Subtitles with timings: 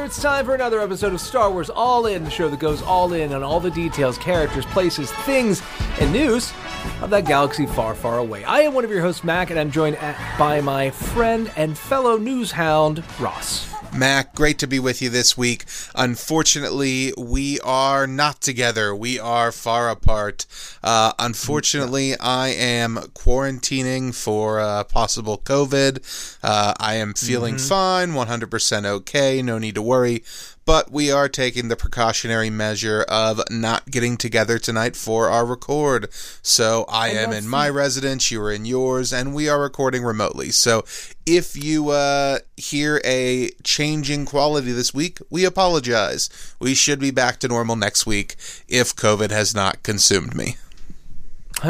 [0.00, 2.80] there, it's time for another episode of Star Wars All In, the show that goes
[2.80, 5.60] all in on all the details, characters, places, things,
[6.00, 6.54] and news
[7.02, 8.42] of that galaxy far, far away.
[8.44, 11.76] I am one of your hosts, Mac, and I'm joined at, by my friend and
[11.76, 13.69] fellow news hound, Ross.
[13.92, 15.64] Mac, great to be with you this week.
[15.94, 18.94] Unfortunately, we are not together.
[18.94, 20.46] We are far apart.
[20.82, 26.38] Uh, unfortunately, I am quarantining for uh, possible COVID.
[26.42, 30.22] Uh, I am feeling fine, 100% okay, no need to worry
[30.70, 36.06] but we are taking the precautionary measure of not getting together tonight for our record.
[36.42, 40.50] So I am in my residence, you are in yours, and we are recording remotely.
[40.50, 40.84] So
[41.26, 46.30] if you uh, hear a changing quality this week, we apologize.
[46.60, 48.36] We should be back to normal next week
[48.68, 50.54] if COVID has not consumed me.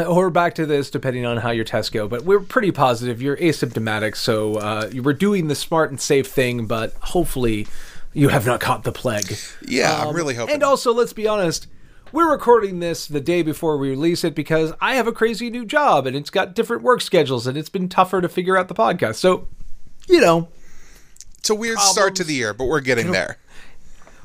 [0.07, 2.07] Or back to this, depending on how your tests go.
[2.07, 6.65] But we're pretty positive you're asymptomatic, so uh, we're doing the smart and safe thing,
[6.65, 7.67] but hopefully
[8.13, 9.37] you have not caught the plague.
[9.65, 10.55] Yeah, I'm um, really hoping.
[10.55, 11.67] And also, let's be honest,
[12.11, 15.65] we're recording this the day before we release it because I have a crazy new
[15.65, 18.75] job and it's got different work schedules and it's been tougher to figure out the
[18.75, 19.15] podcast.
[19.15, 19.47] So,
[20.09, 20.49] you know,
[21.37, 23.37] it's a weird start to the year, but we're getting there.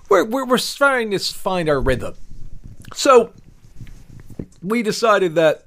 [0.09, 2.14] we're, we're, we're starting to find our rhythm.
[2.95, 3.33] So,
[4.62, 5.66] we decided that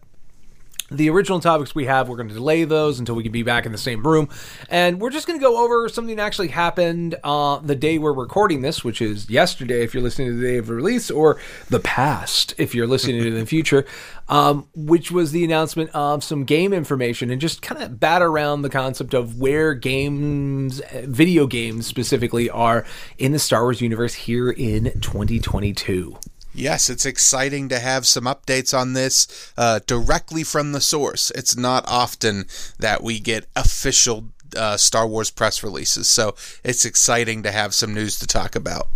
[0.92, 3.66] the original topics we have, we're going to delay those until we can be back
[3.66, 4.30] in the same room.
[4.70, 8.14] And we're just going to go over something that actually happened uh, the day we're
[8.14, 11.80] recording this, which is yesterday if you're listening to the day of release, or the
[11.80, 13.86] past if you're listening to the future,
[14.28, 18.62] um, which was the announcement of some game information and just kind of bat around
[18.62, 22.86] the concept of where games, video games specifically, are
[23.18, 26.18] in the Star Wars universe here in 2022.
[26.53, 31.31] Yes, it's exciting to have some updates on this uh, directly from the source.
[31.31, 32.46] It's not often
[32.79, 34.25] that we get official
[34.57, 38.88] uh, Star Wars press releases, so it's exciting to have some news to talk about.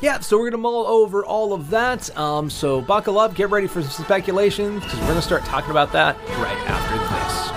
[0.00, 2.16] Yeah, so we're gonna mull over all of that.
[2.16, 5.90] Um, so buckle up, get ready for some speculations because we're gonna start talking about
[5.92, 7.47] that right after this.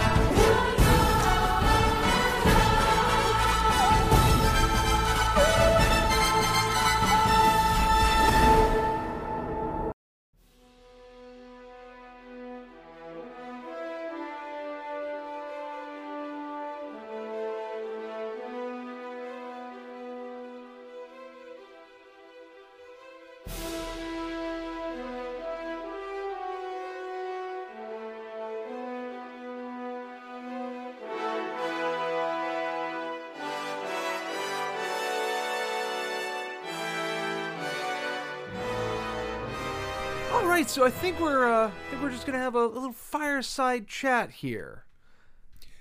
[40.61, 42.91] Right, so I think we're uh, I think we're just gonna have a, a little
[42.91, 44.85] fireside chat here,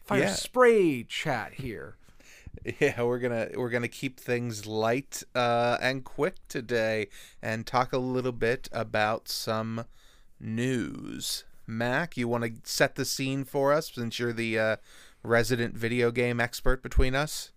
[0.04, 0.32] fire Yeah.
[0.32, 1.96] spray chat here.
[2.80, 7.08] Yeah, we're gonna we're gonna keep things light uh, and quick today,
[7.40, 9.84] and talk a little bit about some
[10.40, 11.44] news.
[11.66, 14.76] Mac, you want to set the scene for us since you're the uh,
[15.22, 17.52] resident video game expert between us?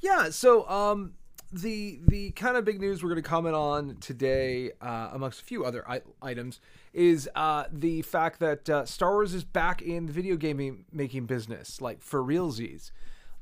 [0.00, 1.12] Yeah, so um,
[1.52, 5.44] the the kind of big news we're going to comment on today, uh, amongst a
[5.44, 6.60] few other I- items,
[6.92, 11.26] is uh, the fact that uh, Star Wars is back in the video gaming making
[11.26, 12.92] business, like for realsies.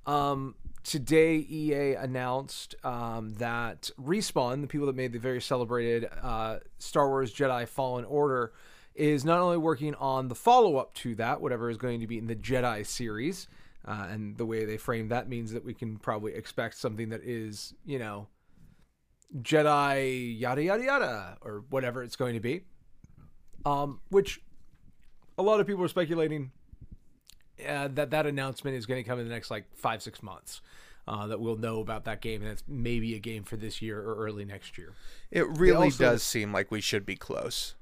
[0.06, 0.54] Um,
[0.84, 7.08] today, EA announced um, that Respawn, the people that made the very celebrated uh, Star
[7.08, 8.52] Wars Jedi Fallen Order,
[8.94, 12.16] is not only working on the follow up to that, whatever is going to be
[12.16, 13.48] in the Jedi series.
[13.84, 17.22] Uh, and the way they frame that means that we can probably expect something that
[17.22, 18.26] is, you know,
[19.42, 22.64] Jedi yada yada yada or whatever it's going to be.
[23.64, 24.40] Um, which
[25.36, 26.50] a lot of people are speculating
[27.66, 30.60] uh, that that announcement is going to come in the next like five six months.
[31.06, 33.98] Uh, that we'll know about that game, and it's maybe a game for this year
[33.98, 34.92] or early next year.
[35.30, 37.76] It really also- does seem like we should be close.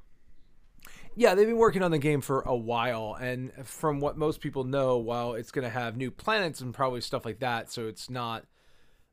[1.19, 4.65] Yeah, they've been working on the game for a while, and from what most people
[4.65, 8.11] know, while it's going to have new planets and probably stuff like that, so it's
[8.11, 8.45] not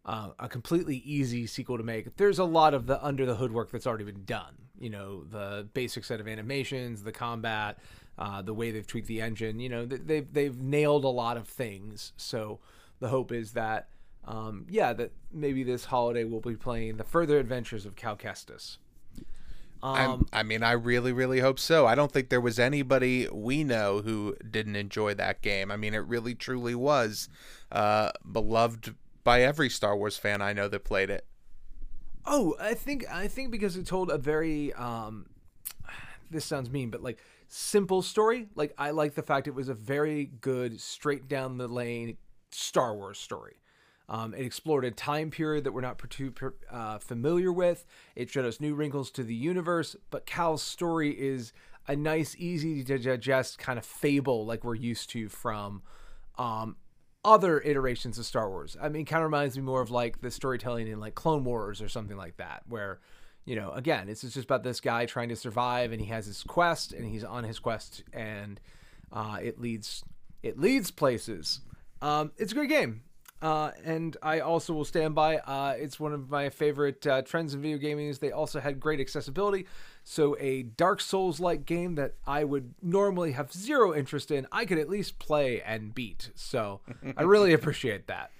[0.05, 2.13] uh, a completely easy sequel to make.
[2.17, 4.53] There's a lot of the under the hood work that's already been done.
[4.77, 7.77] You know, the basic set of animations, the combat,
[8.17, 9.61] uh, the way they've tweaked the engine.
[9.61, 12.11] You know, they've they've nailed a lot of things.
[12.17, 12.59] So
[12.99, 13.87] the hope is that,
[14.25, 18.17] um, yeah, that maybe this holiday we'll be playing the further adventures of Cal
[19.83, 21.85] I'm, I mean, I really, really hope so.
[21.85, 25.71] I don't think there was anybody we know who didn't enjoy that game.
[25.71, 27.27] I mean, it really, truly was
[27.71, 31.25] uh, beloved by every Star Wars fan I know that played it.
[32.25, 35.25] Oh, I think I think because it told a very um
[36.31, 38.47] this sounds mean, but like simple story.
[38.55, 42.17] Like I like the fact it was a very good straight down the lane
[42.51, 43.57] Star Wars story.
[44.09, 46.33] Um, it explored a time period that we're not too
[46.69, 47.85] uh, familiar with.
[48.15, 51.53] It showed us new wrinkles to the universe, but Cal's story is
[51.87, 55.81] a nice, easy to digest kind of fable like we're used to from
[56.37, 56.75] um,
[57.23, 58.75] other iterations of Star Wars.
[58.81, 61.81] I mean, kind of reminds me more of like the storytelling in like Clone Wars
[61.81, 62.99] or something like that, where
[63.45, 66.43] you know, again, it's just about this guy trying to survive, and he has his
[66.43, 68.59] quest, and he's on his quest, and
[69.11, 70.03] uh, it leads
[70.41, 71.61] it leads places.
[72.01, 73.03] Um, it's a great game.
[73.43, 75.37] Uh, and I also will stand by.
[75.37, 78.07] Uh, it's one of my favorite uh, trends in video gaming.
[78.07, 79.67] Is they also had great accessibility.
[80.05, 84.63] So a Dark Souls like game that I would normally have zero interest in, I
[84.63, 86.31] could at least play and beat.
[86.35, 86.79] So
[87.17, 88.31] I really appreciate that.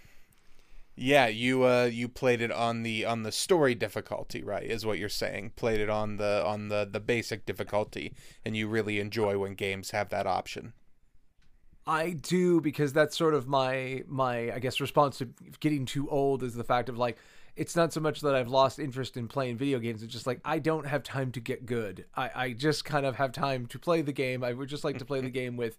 [0.95, 4.63] Yeah, you uh you played it on the on the story difficulty, right?
[4.63, 5.51] Is what you're saying.
[5.57, 8.13] Played it on the on the the basic difficulty
[8.45, 10.71] and you really enjoy when games have that option.
[11.85, 16.43] I do because that's sort of my my I guess response to getting too old
[16.43, 17.17] is the fact of like
[17.55, 20.01] it's not so much that I've lost interest in playing video games.
[20.01, 22.05] It's just like I don't have time to get good.
[22.15, 24.43] I, I just kind of have time to play the game.
[24.43, 25.77] I would just like to play the game with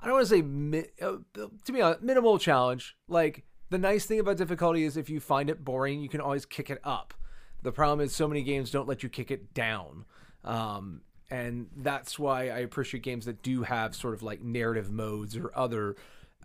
[0.00, 1.16] I don't want to say mi- uh,
[1.64, 2.96] to be honest minimal challenge.
[3.08, 6.44] Like the nice thing about difficulty is if you find it boring, you can always
[6.44, 7.14] kick it up.
[7.62, 10.04] The problem is so many games don't let you kick it down.
[10.44, 11.02] Um,
[11.32, 15.50] and that's why I appreciate games that do have sort of like narrative modes or
[15.56, 15.96] other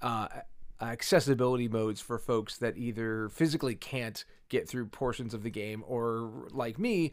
[0.01, 0.29] uh,
[0.81, 6.47] accessibility modes for folks that either physically can't get through portions of the game or,
[6.51, 7.11] like me,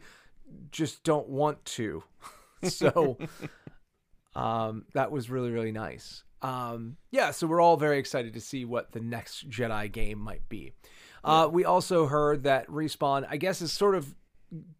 [0.71, 2.01] just don't want to.
[2.63, 3.17] so
[4.35, 6.23] um, that was really really nice.
[6.41, 10.47] Um, yeah, so we're all very excited to see what the next Jedi game might
[10.47, 10.71] be.
[11.25, 14.15] Uh, we also heard that Respawn, I guess, is sort of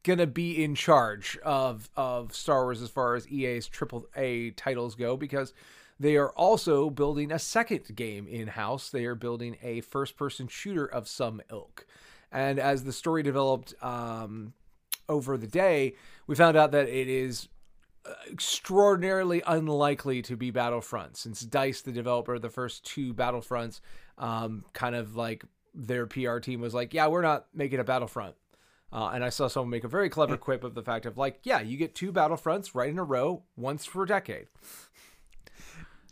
[0.03, 4.95] gonna be in charge of of Star Wars as far as EA's triple A titles
[4.95, 5.53] go because
[5.99, 8.89] they are also building a second game in house.
[8.89, 11.85] They are building a first person shooter of some ilk,
[12.31, 14.53] and as the story developed um,
[15.07, 15.95] over the day,
[16.27, 17.47] we found out that it is
[18.05, 23.79] uh, extraordinarily unlikely to be Battlefront since Dice, the developer of the first two Battlefronts,
[24.17, 28.35] um, kind of like their PR team was like, "Yeah, we're not making a Battlefront."
[28.91, 31.39] Uh, and I saw someone make a very clever quip of the fact of like,
[31.43, 34.47] yeah, you get two Battlefronts right in a row, once per decade.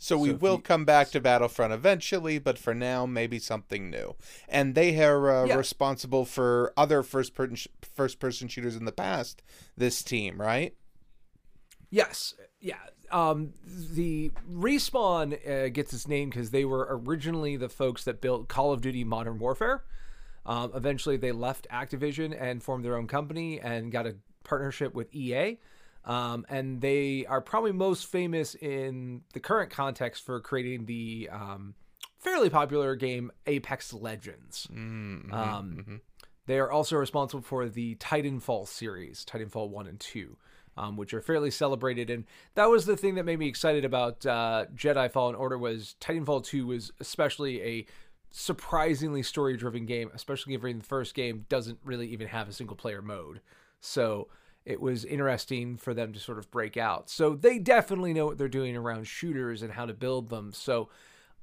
[0.04, 3.88] So we so will you, come back to Battlefront eventually, but for now, maybe something
[3.88, 4.16] new.
[4.50, 5.54] And they are uh, yeah.
[5.54, 7.56] responsible for other first person
[7.94, 9.42] first person shooters in the past.
[9.78, 10.74] This team, right?
[11.88, 12.80] Yes, yeah.
[13.10, 18.48] Um, the respawn uh, gets its name because they were originally the folks that built
[18.48, 19.84] Call of Duty Modern Warfare.
[20.46, 25.14] Um, eventually, they left Activision and formed their own company and got a partnership with
[25.14, 25.58] EA.
[26.04, 31.74] Um, and they are probably most famous in the current context for creating the um,
[32.18, 34.68] fairly popular game Apex Legends.
[34.70, 35.96] Mm-hmm, um, mm-hmm.
[36.46, 40.36] They are also responsible for the Titanfall series, Titanfall 1 and 2.
[40.76, 42.10] Um, which are fairly celebrated.
[42.10, 42.24] And
[42.56, 46.44] that was the thing that made me excited about uh, Jedi Fallen Order was Titanfall
[46.44, 47.86] 2 was especially a
[48.36, 52.74] surprisingly story driven game, especially given the first game doesn't really even have a single
[52.74, 53.40] player mode.
[53.78, 54.26] So
[54.64, 57.08] it was interesting for them to sort of break out.
[57.08, 60.52] So they definitely know what they're doing around shooters and how to build them.
[60.52, 60.88] So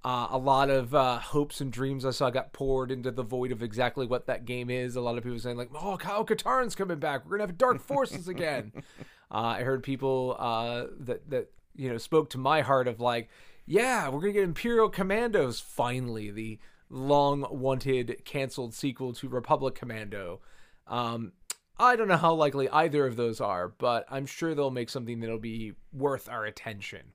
[0.03, 3.53] uh, a lot of uh, hopes and dreams I saw got poured into the void
[3.53, 4.97] of exactly what that game is.
[4.97, 7.23] A lot of people saying like, "Oh, Kyle Katarn's coming back.
[7.23, 8.73] We're gonna have Dark Forces again."
[9.31, 13.29] uh, I heard people uh, that that you know spoke to my heart of like,
[13.65, 16.59] "Yeah, we're gonna get Imperial Commandos finally." The
[16.91, 20.41] long wanted canceled sequel to Republic Commando.
[20.87, 21.31] Um,
[21.79, 25.19] I don't know how likely either of those are, but I'm sure they'll make something
[25.19, 27.13] that'll be worth our attention.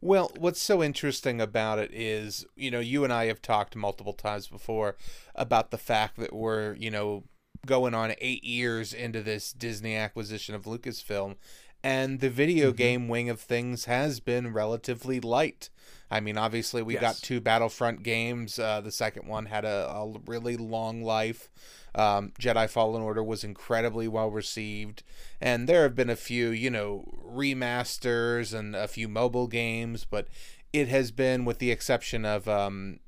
[0.00, 4.12] Well, what's so interesting about it is, you know, you and I have talked multiple
[4.12, 4.96] times before
[5.34, 7.24] about the fact that we're, you know,
[7.66, 11.34] going on eight years into this Disney acquisition of Lucasfilm,
[11.82, 12.76] and the video mm-hmm.
[12.76, 15.70] game wing of things has been relatively light.
[16.10, 17.00] I mean, obviously, we yes.
[17.00, 18.58] got two Battlefront games.
[18.58, 21.50] Uh, the second one had a, a really long life.
[21.94, 25.02] Um, Jedi Fallen Order was incredibly well received,
[25.40, 30.28] and there have been a few, you know, remasters and a few mobile games, but
[30.72, 33.00] it has been, with the exception of um,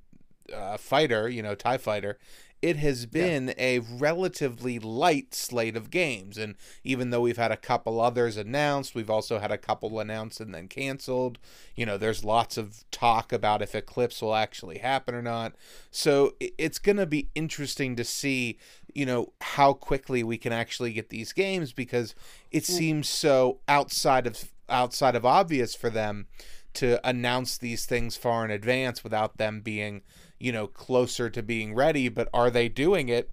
[0.52, 2.18] uh, Fighter, you know, Tie Fighter,
[2.62, 3.54] it has been yeah.
[3.56, 6.36] a relatively light slate of games.
[6.36, 10.40] And even though we've had a couple others announced, we've also had a couple announced
[10.40, 11.38] and then canceled.
[11.74, 15.54] You know, there's lots of talk about if Eclipse will actually happen or not.
[15.90, 18.58] So it's going to be interesting to see,
[18.94, 22.14] you know, how quickly we can actually get these games because
[22.50, 22.66] it mm.
[22.66, 26.28] seems so outside of outside of obvious for them
[26.74, 30.02] to announce these things far in advance without them being
[30.40, 33.30] you know, closer to being ready, but are they doing it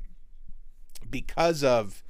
[1.10, 2.04] because of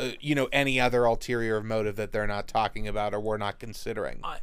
[0.00, 3.60] uh, you know any other ulterior motive that they're not talking about or we're not
[3.60, 4.18] considering?
[4.24, 4.38] I,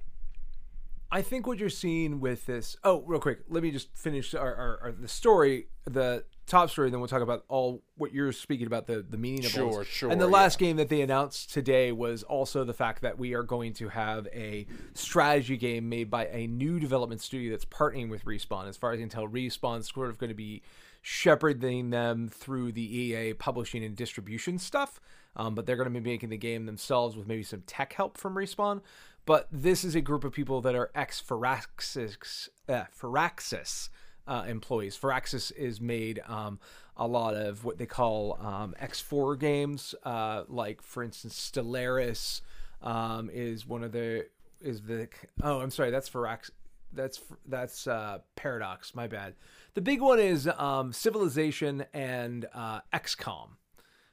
[1.11, 2.77] I think what you're seeing with this.
[2.83, 6.89] Oh, real quick, let me just finish our, our, our the story, the top story,
[6.89, 10.09] then we'll talk about all what you're speaking about the the meaning of Sure, sure,
[10.09, 13.43] And the last game that they announced today was also the fact that we are
[13.43, 18.25] going to have a strategy game made by a new development studio that's partnering with
[18.25, 18.67] Respawn.
[18.67, 20.63] As far as I can tell, Respawn's sort of going to be
[21.01, 24.99] shepherding them through the EA publishing and distribution stuff.
[25.35, 28.17] Um, but they're going to be making the game themselves with maybe some tech help
[28.17, 28.81] from Respawn.
[29.25, 33.89] But this is a group of people that are ex Firaxis, uh, Firaxis
[34.27, 34.97] uh, employees.
[34.97, 36.59] Firaxis is made um,
[36.95, 42.41] a lot of what they call um, X4 games, uh, like for instance, Stellaris
[42.81, 44.27] um, is one of the
[44.59, 45.07] is the
[45.43, 46.49] oh I'm sorry that's Firax
[46.93, 48.95] that's that's uh, Paradox.
[48.95, 49.35] My bad.
[49.73, 53.49] The big one is um, Civilization and uh, XCOM.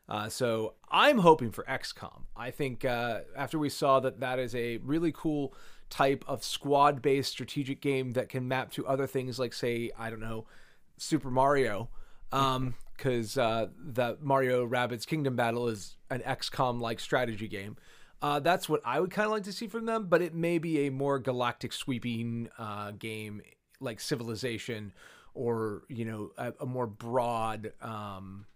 [0.07, 2.25] Uh, so I'm hoping for XCOM.
[2.37, 5.55] I think uh, after we saw that that is a really cool
[5.91, 10.11] type of squad based strategic game that can map to other things like, say, I
[10.11, 10.47] don't know,
[10.97, 11.89] Super Mario.
[12.33, 17.77] Um, Because um, uh, the Mario Rabbids Kingdom Battle is an XCOM like strategy game.
[18.23, 20.59] Uh, that's what I would kind of like to see from them, but it may
[20.59, 23.43] be a more galactic sweeping uh, game
[23.81, 24.93] like Civilization
[25.35, 27.73] or, you know, a, a more broad.
[27.83, 28.47] Um,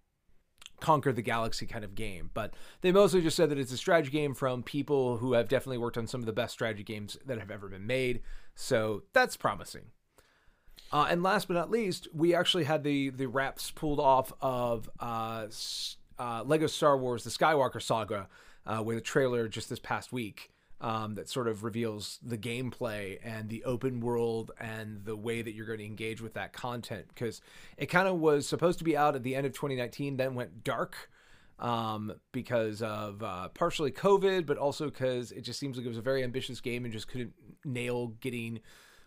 [0.81, 2.31] conquer the galaxy kind of game.
[2.35, 5.79] But they mostly just said that it's a strategy game from people who have definitely
[5.79, 8.21] worked on some of the best strategy games that have ever been made.
[8.55, 9.87] So that's promising.
[10.93, 14.89] Uh, and last but not least, we actually had the the wraps pulled off of
[15.01, 15.47] uh,
[16.19, 18.29] uh, Lego Star Wars: The Skywalker Saga
[18.65, 23.19] uh, with a trailer just this past week um, that sort of reveals the gameplay
[23.23, 27.07] and the open world and the way that you're going to engage with that content.
[27.09, 27.41] Because
[27.77, 30.63] it kind of was supposed to be out at the end of 2019 then went
[30.63, 31.11] dark
[31.59, 35.99] um, because of uh, partially covid but also because it just seems like it was
[35.99, 37.33] a very ambitious game and just couldn't
[37.65, 38.61] nail getting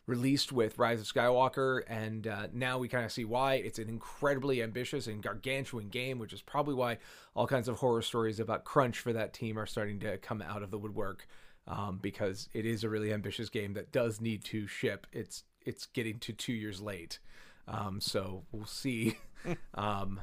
[0.08, 1.82] released with rise of skywalker.
[1.88, 3.56] And uh, now we kind of see why.
[3.56, 6.98] It's an incredibly ambitious and gargantuan game which is probably why
[7.36, 10.63] all kinds of horror stories about crunch for that team are starting to come out
[10.63, 11.28] of the woodwork
[11.68, 15.08] um, because it is a really ambitious game that does need to ship.
[15.12, 17.20] It's it's getting to two years late,
[17.68, 19.18] um, so we'll see.
[19.75, 20.22] um,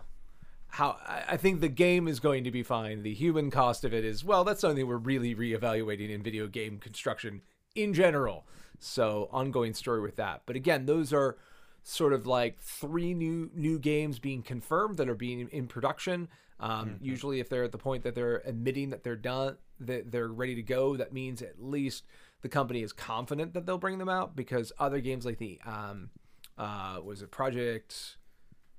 [0.68, 3.02] how I think the game is going to be fine.
[3.02, 6.78] The human cost of it is well, that's something we're really reevaluating in video game
[6.78, 7.42] construction
[7.75, 8.47] in general.
[8.78, 10.42] So ongoing story with that.
[10.47, 11.37] But again, those are
[11.83, 16.28] sort of like three new new games being confirmed that are being in production.
[16.61, 17.04] Um, mm-hmm.
[17.04, 20.54] Usually, if they're at the point that they're admitting that they're done, that they're ready
[20.54, 22.04] to go, that means at least
[22.42, 24.37] the company is confident that they'll bring them out.
[24.37, 26.11] Because other games like the um,
[26.56, 28.16] uh, was it Project?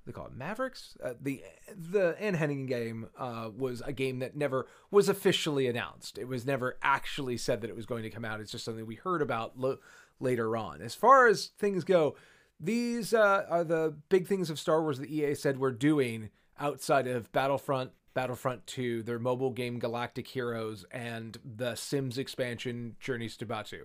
[0.06, 0.98] They call it Mavericks.
[1.04, 1.44] Uh, the
[1.76, 6.18] the Amy Hennig game uh, was a game that never was officially announced.
[6.18, 8.40] It was never actually said that it was going to come out.
[8.40, 9.78] It's just something we heard about lo-
[10.20, 10.82] later on.
[10.82, 12.16] As far as things go,
[12.60, 16.30] these uh, are the big things of Star Wars that EA said we're doing
[16.60, 23.38] outside of Battlefront, Battlefront 2, their mobile game Galactic Heroes, and the Sims expansion Journeys
[23.38, 23.84] to Batuu.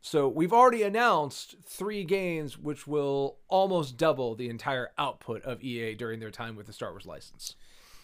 [0.00, 5.94] So we've already announced three games which will almost double the entire output of EA
[5.94, 7.56] during their time with the Star Wars license.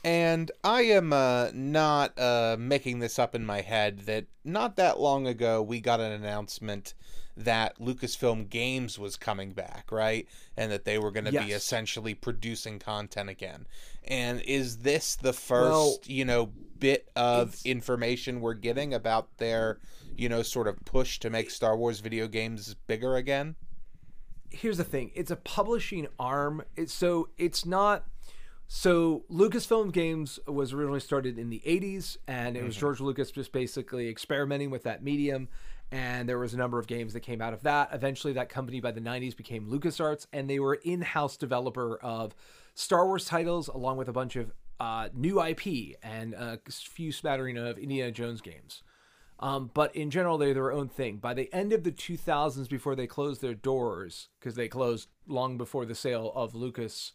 [0.04, 5.00] And I am uh, not uh, making this up in my head that not that
[5.00, 6.92] long ago we got an announcement
[7.36, 10.28] that Lucasfilm Games was coming back, right?
[10.56, 11.46] And that they were going to yes.
[11.46, 13.66] be essentially producing content again.
[14.04, 19.80] And is this the first, well, you know, bit of information we're getting about their,
[20.16, 23.56] you know, sort of push to make Star Wars video games bigger again?
[24.50, 25.10] Here's the thing.
[25.14, 26.62] It's a publishing arm.
[26.76, 28.04] It's so it's not
[28.76, 32.80] so Lucasfilm Games was originally started in the 80s and it was mm-hmm.
[32.80, 35.48] George Lucas just basically experimenting with that medium
[35.92, 37.90] and there was a number of games that came out of that.
[37.92, 42.34] Eventually, that company by the 90s became LucasArts, and they were in-house developer of
[42.74, 44.50] Star Wars titles, along with a bunch of
[44.80, 48.82] uh, new IP and a few smattering of Indiana Jones games.
[49.38, 51.18] Um, but in general, they're their own thing.
[51.18, 55.56] By the end of the 2000s, before they closed their doors, because they closed long
[55.56, 57.12] before the sale of Lucas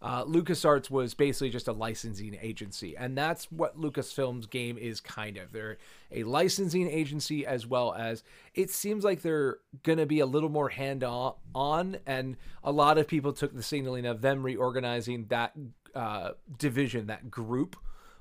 [0.00, 5.36] uh, LucasArts was basically just a licensing agency, and that's what Lucasfilm's game is kind
[5.36, 5.52] of.
[5.52, 5.78] They're
[6.12, 8.22] a licensing agency as well as
[8.54, 12.96] it seems like they're going to be a little more hand on, and a lot
[12.96, 15.52] of people took the signaling of them reorganizing that
[15.94, 17.76] uh, division, that group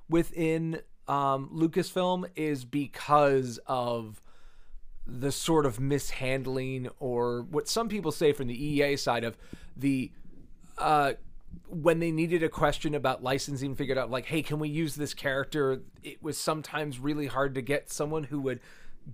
[0.10, 4.22] within um, Lucasfilm is because of
[5.06, 9.38] the sort of mishandling or what some people say from the EA side of
[9.76, 10.12] the
[10.78, 11.14] uh,
[11.68, 15.14] when they needed a question about licensing figured out like hey can we use this
[15.14, 15.82] character?
[16.04, 18.60] It was sometimes really hard to get someone who would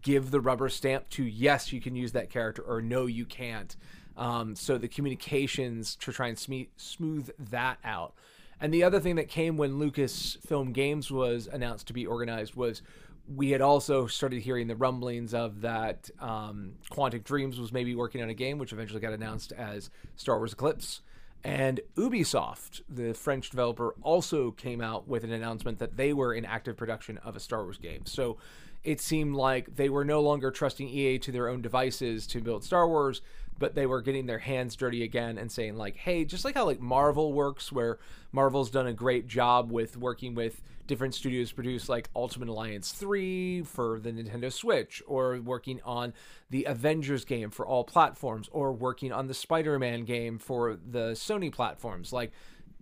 [0.02, 3.76] give the rubber stamp to yes you can use that character or no you can't.
[4.16, 8.14] Um, so the communications to try and smooth that out.
[8.60, 12.82] And the other thing that came when lucasfilm games was announced to be organized was
[13.28, 18.22] we had also started hearing the rumblings of that um, quantic dreams was maybe working
[18.22, 21.02] on a game which eventually got announced as star wars eclipse
[21.44, 26.46] and Ubisoft, the French developer, also came out with an announcement that they were in
[26.46, 28.06] active production of a Star Wars game.
[28.06, 28.38] So
[28.84, 32.64] it seemed like they were no longer trusting EA to their own devices to build
[32.64, 33.22] Star Wars,
[33.64, 36.66] but they were getting their hands dirty again and saying like, "Hey, just like how
[36.66, 37.98] like Marvel works where
[38.34, 43.62] Marvel's done a great job with working with different studios produce like Ultimate Alliance 3
[43.62, 46.12] for the Nintendo Switch or working on
[46.50, 51.50] the Avengers game for all platforms or working on the Spider-Man game for the Sony
[51.50, 52.12] platforms.
[52.12, 52.34] Like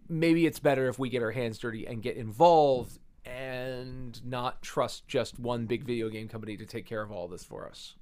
[0.10, 5.08] maybe it's better if we get our hands dirty and get involved and not trust
[5.08, 7.94] just one big video game company to take care of all this for us.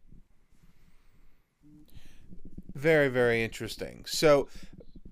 [2.76, 4.06] Very, very interesting.
[4.06, 4.48] So,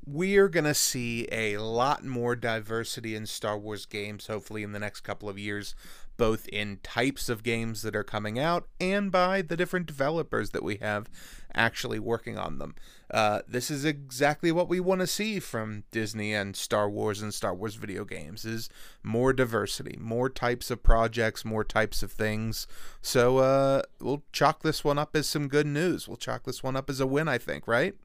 [0.07, 4.79] we're going to see a lot more diversity in Star Wars games, hopefully, in the
[4.79, 5.75] next couple of years,
[6.15, 10.63] both in types of games that are coming out and by the different developers that
[10.63, 11.09] we have
[11.53, 12.73] actually working on them.
[13.11, 17.33] Uh, this is exactly what we want to see from Disney and Star Wars and
[17.33, 18.69] Star Wars video games is
[19.03, 22.65] more diversity, more types of projects, more types of things.
[23.01, 26.07] So uh, we'll chalk this one up as some good news.
[26.07, 27.95] We'll chalk this one up as a win, I think, right?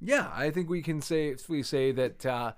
[0.00, 2.52] Yeah, I think we can say we say that uh,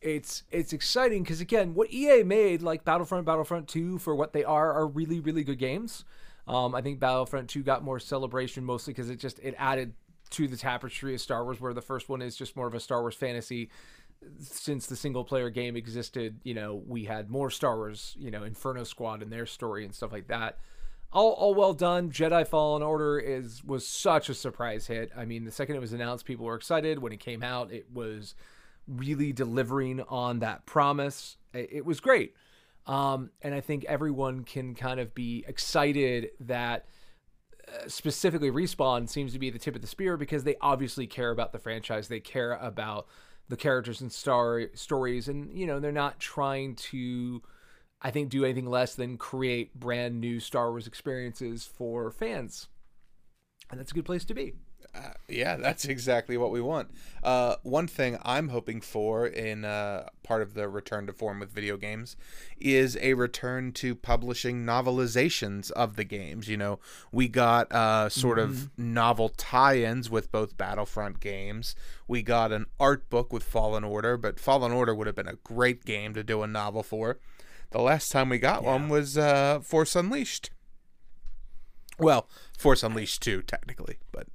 [0.00, 4.44] it's it's exciting because again, what EA made like Battlefront, Battlefront Two for what they
[4.44, 6.04] are are really really good games.
[6.46, 9.92] Um, I think Battlefront Two got more celebration mostly because it just it added
[10.30, 12.80] to the tapestry of Star Wars, where the first one is just more of a
[12.80, 13.70] Star Wars fantasy.
[14.40, 18.42] Since the single player game existed, you know, we had more Star Wars, you know,
[18.42, 20.58] Inferno Squad and their story and stuff like that
[21.12, 22.10] all, all well done.
[22.10, 25.10] Jedi Fallen Order is was such a surprise hit.
[25.16, 26.98] I mean, the second it was announced, people were excited.
[26.98, 28.34] When it came out, it was
[28.86, 31.36] really delivering on that promise.
[31.54, 32.34] It, it was great,
[32.86, 36.86] um, and I think everyone can kind of be excited that.
[37.66, 41.30] Uh, specifically, Respawn seems to be the tip of the spear because they obviously care
[41.30, 42.08] about the franchise.
[42.08, 43.06] They care about
[43.48, 47.42] the characters and star stories, and you know they're not trying to
[48.00, 52.68] I think, do anything less than create brand new Star Wars experiences for fans.
[53.70, 54.54] And that's a good place to be.
[54.94, 56.90] Uh, yeah, that's exactly what we want.
[57.22, 61.52] Uh, one thing I'm hoping for in uh, part of the return to form with
[61.52, 62.16] video games
[62.58, 66.48] is a return to publishing novelizations of the games.
[66.48, 66.78] You know,
[67.12, 68.50] we got uh, sort mm-hmm.
[68.50, 71.74] of novel tie ins with both Battlefront games.
[72.06, 75.34] We got an art book with Fallen Order, but Fallen Order would have been a
[75.34, 77.18] great game to do a novel for.
[77.70, 78.70] The last time we got yeah.
[78.70, 80.50] one was uh, Force Unleashed.
[81.98, 84.28] Well, Force Unleashed 2, technically, but.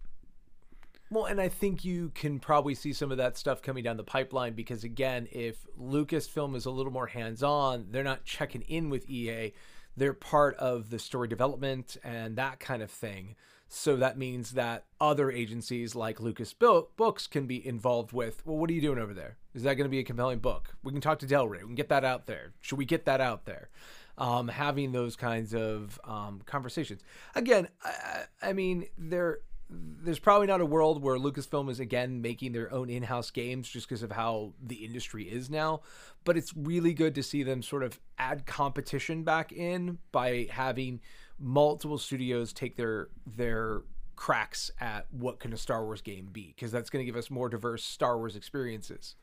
[1.10, 4.04] Well, and I think you can probably see some of that stuff coming down the
[4.04, 8.90] pipeline because, again, if Lucasfilm is a little more hands on, they're not checking in
[8.90, 9.54] with EA.
[9.96, 13.36] They're part of the story development and that kind of thing.
[13.76, 18.70] So that means that other agencies like Lucas Books can be involved with, well, what
[18.70, 19.38] are you doing over there?
[19.56, 20.76] Is that going to be a compelling book?
[20.84, 21.60] We can talk to Del Rey.
[21.60, 22.54] We can get that out there.
[22.62, 23.70] Should we get that out there?
[24.16, 27.02] Um, having those kinds of um, conversations.
[27.34, 32.52] Again, I, I mean, there there's probably not a world where Lucasfilm is again making
[32.52, 35.82] their own in-house games just because of how the industry is now.
[36.26, 41.02] But it's really good to see them sort of add competition back in by having
[41.44, 43.82] multiple studios take their their
[44.16, 47.30] cracks at what can a Star Wars game be because that's going to give us
[47.30, 49.16] more diverse Star Wars experiences.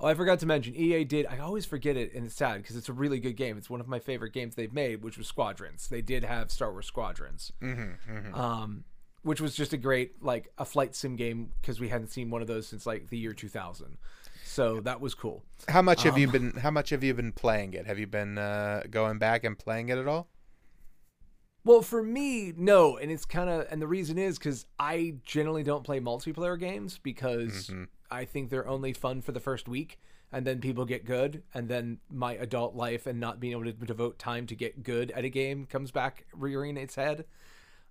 [0.00, 1.24] Oh, I forgot to mention EA did.
[1.26, 3.56] I always forget it, and it's sad because it's a really good game.
[3.56, 5.88] It's one of my favorite games they've made, which was Squadrons.
[5.88, 8.34] They did have Star Wars Squadrons, mm-hmm, mm-hmm.
[8.34, 8.84] Um,
[9.22, 12.42] which was just a great like a flight sim game because we hadn't seen one
[12.42, 13.96] of those since like the year 2000.
[14.44, 15.42] So that was cool.
[15.68, 16.50] How much have um, you been?
[16.52, 17.86] How much have you been playing it?
[17.86, 20.28] Have you been uh, going back and playing it at all?
[21.64, 25.62] Well, for me, no, and it's kind of, and the reason is because I generally
[25.62, 27.84] don't play multiplayer games because mm-hmm.
[28.10, 29.98] I think they're only fun for the first week,
[30.30, 33.72] and then people get good, and then my adult life and not being able to
[33.72, 37.24] devote time to get good at a game comes back rearing its head.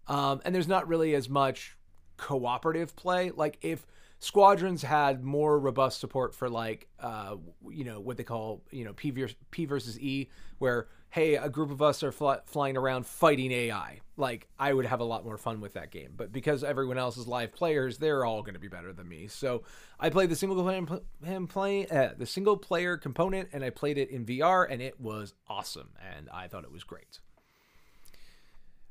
[0.08, 1.76] Um, and there's not really as much
[2.18, 3.32] cooperative play.
[3.32, 3.88] Like if
[4.20, 7.36] Squadrons had more robust support for like, uh,
[7.70, 11.80] you know, what they call, you know, P versus E, where hey, a group of
[11.80, 14.00] us are fly- flying around fighting AI.
[14.18, 16.14] Like, I would have a lot more fun with that game.
[16.18, 19.28] But because everyone else is live players, they're all going to be better than me.
[19.28, 19.62] So
[20.00, 24.00] I played the single player him playing uh, the single player component, and I played
[24.00, 27.20] it in VR, and it was awesome, and I thought it was great.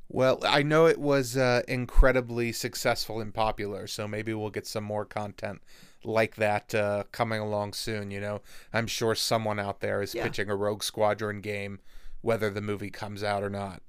[0.09, 4.85] Well, I know it was uh, incredibly successful and popular, so maybe we'll get some
[4.85, 5.61] more content
[6.05, 8.13] like that uh, coming along soon.
[8.13, 10.23] You know, I'm sure someone out there is yeah.
[10.23, 11.81] pitching a Rogue Squadron game,
[12.23, 13.83] whether the movie comes out or not.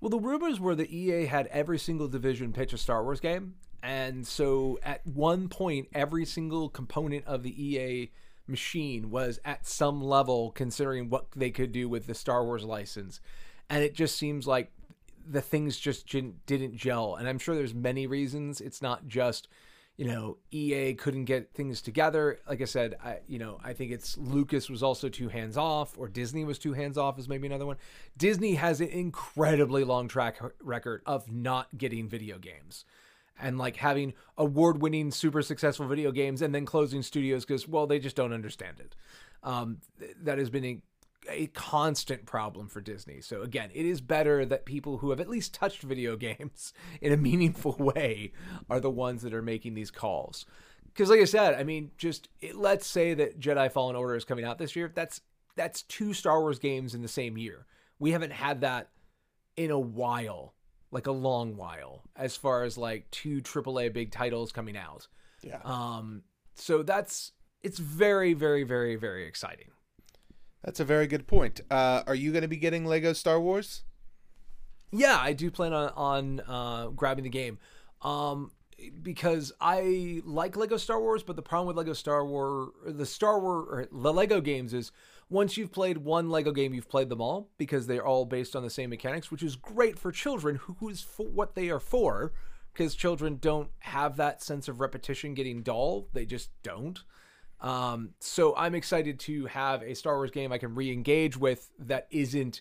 [0.00, 3.54] Well, the rumors were that EA had every single division pitch a Star Wars game,
[3.82, 8.10] and so at one point, every single component of the EA
[8.46, 13.20] machine was at some level considering what they could do with the Star Wars license.
[13.68, 14.72] And it just seems like
[15.26, 17.14] the things just didn't didn't gel.
[17.14, 18.60] And i'm sure there's many reasons.
[18.60, 19.48] It's not just
[19.96, 22.38] you know ea couldn't get things together.
[22.48, 25.96] Like i said i you know i think it's lucas was also too hands off
[25.98, 27.76] or disney was too hands off is maybe another one.
[28.16, 32.84] Disney has an incredibly long track record of not getting video games.
[33.38, 37.86] And like having award winning super successful video games and then closing studios because well
[37.86, 38.94] they just don't understand it.
[39.42, 39.78] Um,
[40.22, 40.82] that has been
[41.32, 43.20] a constant problem for Disney.
[43.20, 47.12] So again, it is better that people who have at least touched video games in
[47.12, 48.32] a meaningful way
[48.70, 50.46] are the ones that are making these calls.
[50.84, 54.24] Because like I said, I mean, just it, let's say that Jedi Fallen Order is
[54.24, 54.92] coming out this year.
[54.94, 55.20] That's
[55.56, 57.66] that's two Star Wars games in the same year.
[57.98, 58.90] We haven't had that
[59.56, 60.54] in a while,
[60.90, 65.08] like a long while, as far as like two AAA big titles coming out.
[65.42, 65.60] Yeah.
[65.64, 66.22] Um.
[66.54, 69.68] So that's it's very, very, very, very exciting.
[70.64, 71.60] That's a very good point.
[71.70, 73.82] Uh, are you going to be getting Lego Star Wars?
[74.92, 77.58] Yeah, I do plan on on uh, grabbing the game,
[78.02, 78.52] um,
[79.02, 81.22] because I like Lego Star Wars.
[81.22, 84.92] But the problem with Lego Star Wars, the Star Wars, or the Lego games is
[85.30, 88.62] once you've played one Lego game, you've played them all because they're all based on
[88.62, 92.32] the same mechanics, which is great for children who is for what they are for.
[92.72, 97.02] Because children don't have that sense of repetition getting dull; they just don't.
[97.62, 102.08] Um, so I'm excited to have a Star Wars game I can re-engage with that
[102.10, 102.60] isn't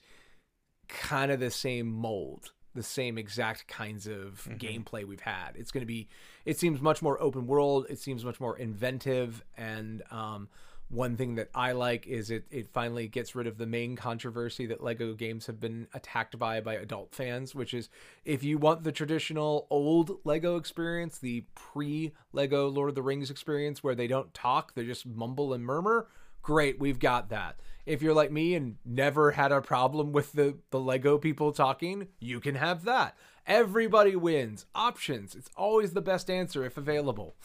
[0.87, 4.57] kind of the same mold, the same exact kinds of mm-hmm.
[4.57, 5.53] gameplay we've had.
[5.55, 6.07] It's going to be,
[6.45, 7.87] it seems much more open world.
[7.89, 10.49] It seems much more inventive, and um,
[10.91, 14.65] one thing that I like is it it finally gets rid of the main controversy
[14.67, 17.89] that Lego games have been attacked by by adult fans, which is
[18.25, 23.31] if you want the traditional old Lego experience, the pre Lego Lord of the Rings
[23.31, 26.07] experience where they don't talk, they just mumble and murmur,
[26.41, 27.59] great, we've got that.
[27.85, 32.09] If you're like me and never had a problem with the the Lego people talking,
[32.19, 33.15] you can have that.
[33.47, 34.65] Everybody wins.
[34.75, 35.35] Options.
[35.35, 37.35] It's always the best answer if available.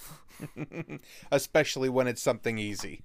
[1.33, 3.05] Especially when it's something easy.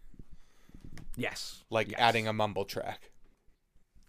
[1.16, 1.64] Yes.
[1.70, 2.00] Like yes.
[2.00, 3.12] adding a mumble track.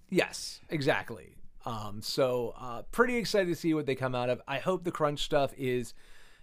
[0.09, 1.37] Yes, exactly.
[1.65, 4.43] Um, so uh, pretty excited to see what they come out of.
[4.47, 5.95] I hope the crunch stuff is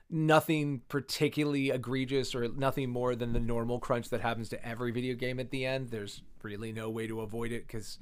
[0.09, 5.15] nothing particularly egregious or nothing more than the normal crunch that happens to every video
[5.15, 5.89] game at the end.
[5.89, 7.99] There's really no way to avoid it because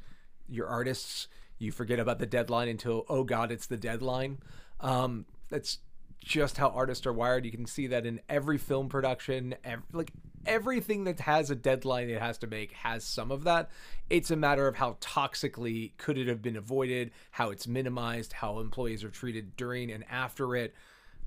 [0.47, 1.27] you're artists.
[1.59, 4.37] You forget about the deadline until oh god, it's the deadline.
[4.79, 5.79] Um, that's
[6.23, 7.45] just how artists are wired.
[7.45, 10.11] You can see that in every film production, every, like
[10.47, 13.69] everything that has a deadline it has to make has some of that.
[14.09, 18.59] It's a matter of how toxically could it have been avoided, how it's minimized, how
[18.59, 20.73] employees are treated during and after it.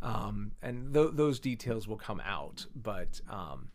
[0.03, 2.67] Um, and th- those details will come out.
[2.75, 3.69] But um,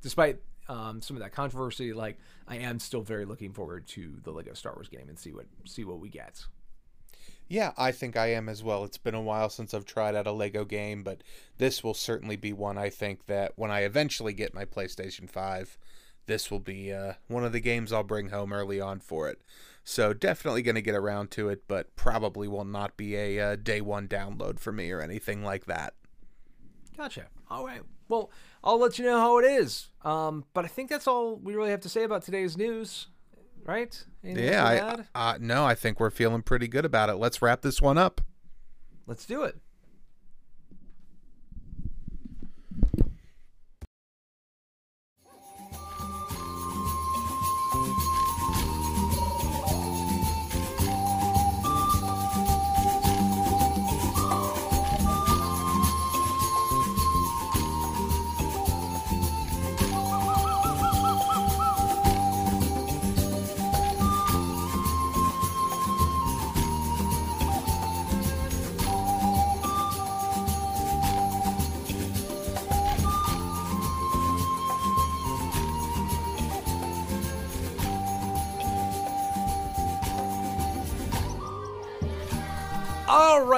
[0.00, 0.38] despite
[0.68, 4.54] um, some of that controversy, like I am still very looking forward to the Lego
[4.54, 6.44] Star Wars game and see what see what we get.
[7.52, 8.82] Yeah, I think I am as well.
[8.82, 11.22] It's been a while since I've tried out a Lego game, but
[11.58, 15.76] this will certainly be one I think that when I eventually get my PlayStation 5,
[16.24, 19.42] this will be uh, one of the games I'll bring home early on for it.
[19.84, 23.56] So definitely going to get around to it, but probably will not be a uh,
[23.56, 25.92] day one download for me or anything like that.
[26.96, 27.26] Gotcha.
[27.50, 27.82] All right.
[28.08, 28.30] Well,
[28.64, 29.88] I'll let you know how it is.
[30.06, 33.08] Um, but I think that's all we really have to say about today's news
[33.64, 34.04] right?
[34.22, 37.14] Yeah, I, uh, no, I think we're feeling pretty good about it.
[37.14, 38.20] Let's wrap this one up.
[39.06, 39.56] Let's do it.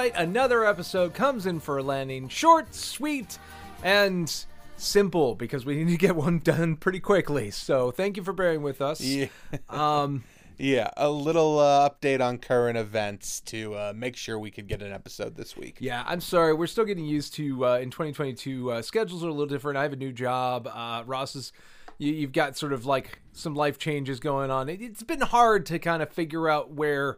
[0.05, 2.29] Right, another episode comes in for a landing.
[2.29, 3.37] Short, sweet,
[3.83, 4.31] and
[4.77, 7.51] simple because we need to get one done pretty quickly.
[7.51, 9.01] So thank you for bearing with us.
[9.01, 9.27] Yeah.
[9.69, 10.23] Um,
[10.57, 14.81] Yeah, a little uh, update on current events to uh, make sure we could get
[14.81, 15.79] an episode this week.
[15.81, 16.53] yeah, I'm sorry.
[16.53, 18.71] We're still getting used to uh, in 2022.
[18.71, 19.77] Uh, schedules are a little different.
[19.77, 20.65] I have a new job.
[20.73, 21.51] Uh, Ross is.
[21.97, 24.69] You, you've got sort of like some life changes going on.
[24.69, 27.17] It, it's been hard to kind of figure out where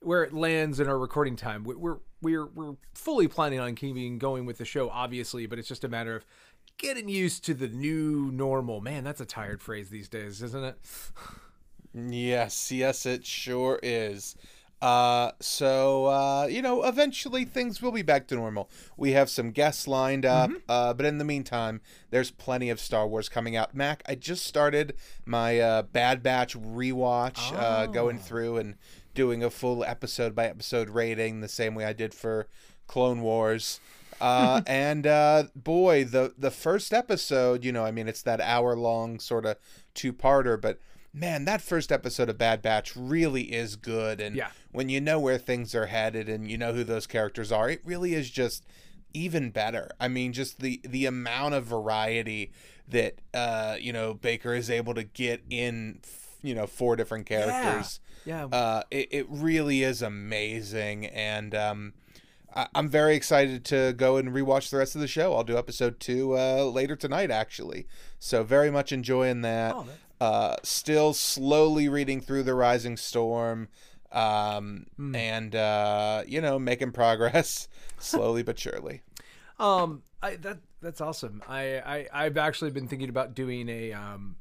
[0.00, 1.62] where it lands in our recording time.
[1.62, 5.68] We- We're we're we're fully planning on keeping going with the show, obviously, but it's
[5.68, 6.24] just a matter of
[6.78, 8.80] getting used to the new normal.
[8.80, 10.78] Man, that's a tired phrase these days, isn't it?
[11.94, 14.36] Yes, yes, it sure is.
[14.80, 18.68] Uh, so uh, you know, eventually things will be back to normal.
[18.96, 21.80] We have some guests lined up, uh, but in the meantime,
[22.10, 23.76] there's plenty of Star Wars coming out.
[23.76, 28.74] Mac, I just started my uh, Bad Batch rewatch, uh, going through and
[29.14, 32.48] doing a full episode by episode rating, the same way I did for
[32.86, 33.80] Clone Wars.
[34.20, 38.76] Uh, and uh, boy, the the first episode, you know, I mean, it's that hour
[38.76, 39.56] long sort of
[39.94, 40.78] two parter, but
[41.14, 44.20] man, that first episode of Bad Batch really is good.
[44.20, 44.48] And Yeah.
[44.70, 47.82] when you know where things are headed and you know who those characters are, it
[47.84, 48.64] really is just
[49.12, 49.90] even better.
[50.00, 52.50] I mean, just the the amount of variety
[52.88, 57.26] that uh, you know Baker is able to get in, f- you know, four different
[57.26, 58.00] characters.
[58.02, 58.08] Yeah.
[58.52, 61.92] Uh, it, it really is amazing, and um,
[62.54, 65.34] I, I'm very excited to go and rewatch the rest of the show.
[65.34, 67.86] I'll do episode two uh, later tonight, actually.
[68.18, 69.74] So very much enjoying that.
[69.74, 69.86] Oh,
[70.20, 73.68] Uh, still slowly reading through the Rising Storm,
[74.12, 75.16] um, Hmm.
[75.16, 77.66] and uh, you know making progress
[77.98, 79.02] slowly but surely.
[79.58, 81.42] Um, I that that's awesome.
[81.48, 84.36] I I I've actually been thinking about doing a um,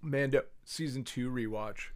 [0.00, 1.88] Mando season two rewatch.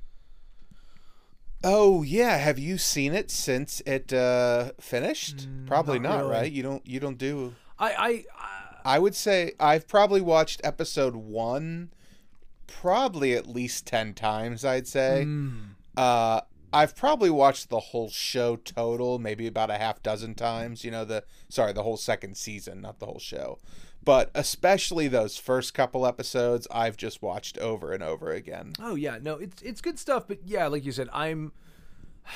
[1.64, 5.46] Oh yeah, have you seen it since it uh, finished?
[5.66, 6.30] Probably Mm, not not, really.
[6.32, 6.52] right?
[6.52, 6.86] You don't.
[6.86, 7.54] You don't do.
[7.78, 11.92] I I, I I would say I've probably watched episode one,
[12.66, 14.64] probably at least ten times.
[14.64, 15.26] I'd say.
[15.96, 16.40] Uh,
[16.74, 20.84] I've probably watched the whole show total, maybe about a half dozen times.
[20.84, 23.58] You know the sorry, the whole second season, not the whole show,
[24.04, 28.72] but especially those first couple episodes, I've just watched over and over again.
[28.80, 30.26] oh yeah no it's it's good stuff.
[30.26, 31.52] But yeah, like you said, I'm.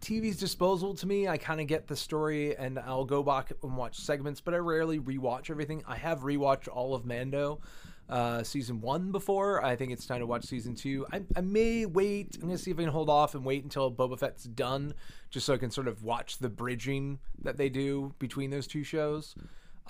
[0.00, 1.28] TV's disposal to me.
[1.28, 4.56] I kind of get the story, and I'll go back and watch segments, but I
[4.56, 5.84] rarely rewatch everything.
[5.86, 7.60] I have rewatched all of Mando,
[8.08, 9.64] uh, season one before.
[9.64, 11.06] I think it's time to watch season two.
[11.12, 12.34] I, I may wait.
[12.34, 14.94] I'm gonna see if I can hold off and wait until Boba Fett's done,
[15.30, 18.82] just so I can sort of watch the bridging that they do between those two
[18.82, 19.36] shows.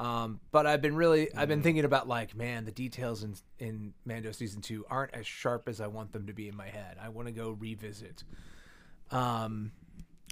[0.02, 3.94] Um, but I've been really, I've been thinking about like, man, the details in in
[4.04, 6.96] Mando season two aren't as sharp as I want them to be in my head.
[7.00, 8.24] I want to go revisit.
[9.10, 9.72] Um,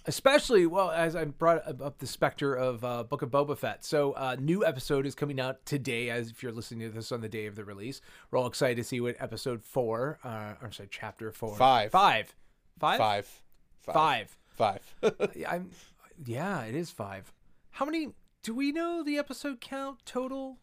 [0.06, 3.84] especially well as I brought up the specter of uh, Book of Boba Fett.
[3.84, 6.08] So, uh, new episode is coming out today.
[6.10, 8.76] As if you're listening to this on the day of the release, we're all excited
[8.76, 11.90] to see what episode four, Uh, I'm sorry, chapter four, Five.
[11.92, 12.34] five,
[12.78, 13.26] five, Five,
[14.56, 14.80] five.
[15.02, 15.32] five.
[15.36, 15.70] Yeah, I'm,
[16.24, 17.32] yeah, it is five.
[17.70, 18.08] How many?
[18.42, 20.58] Do we know the episode count total?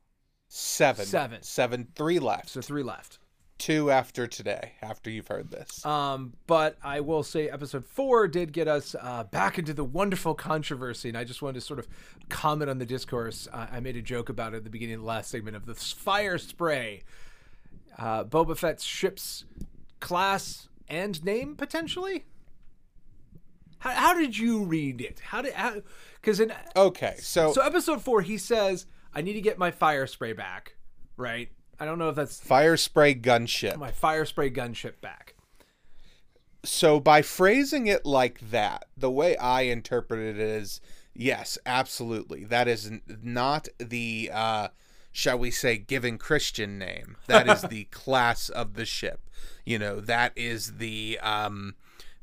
[0.47, 1.05] Seven.
[1.05, 1.43] Seven.
[1.43, 1.87] Seven.
[1.93, 2.49] Three left.
[2.49, 3.19] So three left.
[3.59, 5.83] Two after today, after you've heard this.
[5.85, 10.35] Um, but I will say episode four did get us uh, back into the wonderful
[10.35, 11.87] controversy, and I just wanted to sort of
[12.29, 13.47] comment on the discourse.
[13.51, 15.65] Uh, I made a joke about it at the beginning of the last segment of
[15.65, 17.01] the fire spray.
[17.97, 19.45] Uh, Boba Fett's ship's
[19.99, 22.25] class and name potentially.
[23.79, 25.19] How, how did you read it?
[25.19, 25.53] How did
[26.15, 30.07] because in okay, so, so episode four he says I need to get my fire
[30.07, 30.75] spray back,
[31.15, 31.49] right?
[31.79, 33.77] I don't know if that's fire spray gunship.
[33.77, 35.35] my fire spray gunship back.
[36.63, 40.81] So by phrasing it like that, the way I interpret it is
[41.13, 42.43] yes, absolutely.
[42.43, 44.67] That is not the uh
[45.11, 47.17] shall we say given Christian name.
[47.27, 49.29] That is the class of the ship.
[49.65, 51.75] You know, that is the um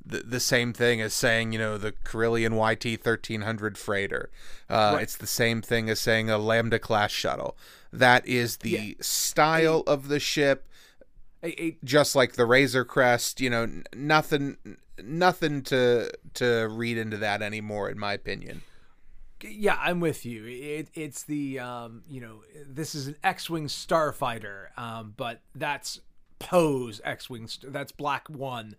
[0.07, 4.31] the, the same thing as saying, you know, the Corellian YT 1300 freighter.
[4.69, 7.57] Uh, It's the same thing as saying a Lambda class shuttle.
[7.93, 10.69] That is the style of the ship
[11.85, 14.57] just like the Razor Crest, you know, n- nothing
[15.03, 18.63] nothing to to read into that anymore in my opinion.
[19.43, 20.47] Yeah, I'm with you.
[20.47, 26.01] It, it's the um, you know this is an X-wing starfighter, um, but that's
[26.49, 27.49] Poe's X-wing.
[27.65, 28.77] That's Black One,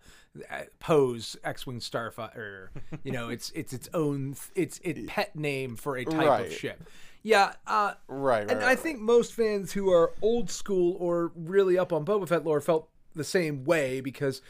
[0.50, 2.68] uh, Poe's X-wing starfighter.
[3.04, 6.46] You know, it's it's its own it's it pet name for a type Right.
[6.46, 6.82] of ship.
[7.22, 11.92] Yeah, uh, Right, and I think most fans who are old school or really up
[11.92, 14.42] on Boba Fett lore felt the same way because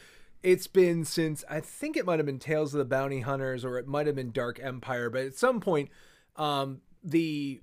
[0.43, 3.79] it's been since I think it might have been Tales of the Bounty Hunters or
[3.79, 5.89] it might have been Dark Empire, but at some point,
[6.37, 7.61] um, the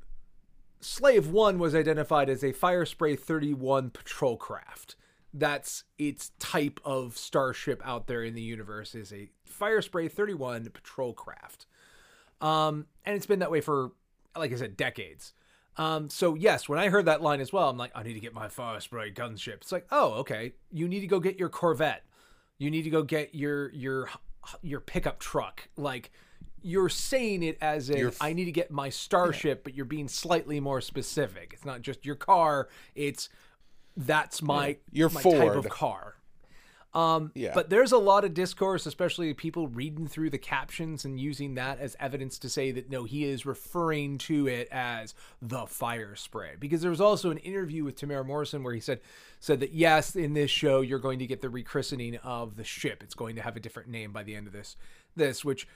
[0.82, 4.96] Slave One was identified as a Fire Spray 31 patrol craft.
[5.34, 11.14] That's its type of starship out there in the universe is a Firespray 31 patrol
[11.14, 11.66] craft.
[12.42, 13.92] Um, and it's been that way for,
[14.36, 15.34] like I said, decades.
[15.78, 18.20] Um, so yes, when I heard that line as well, I'm like, I need to
[18.20, 19.56] get my Firespray gunship.
[19.56, 22.04] It's like, oh, okay, you need to go get your Corvette.
[22.60, 24.10] You need to go get your your
[24.62, 25.68] your pickup truck.
[25.78, 26.12] Like
[26.62, 30.08] you're saying it as a f- I need to get my starship, but you're being
[30.08, 31.52] slightly more specific.
[31.54, 32.70] It's not just your car.
[32.96, 33.30] It's
[33.96, 35.58] that's my Your my type Ford.
[35.58, 36.16] of car.
[36.94, 37.54] Um, Yeah.
[37.56, 41.80] But there's a lot of discourse, especially people reading through the captions and using that
[41.80, 46.60] as evidence to say that no, he is referring to it as the firespray.
[46.60, 49.00] Because there was also an interview with Temuera Morrison where he said
[49.40, 53.02] said that yes, in this show you're going to get the rechristening of the ship.
[53.04, 54.78] It's going to have a different name by the end of this.
[55.16, 55.68] This, which